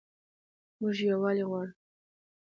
موږ 0.79 0.97
یووالی 1.09 1.43
غواړو 1.49 1.71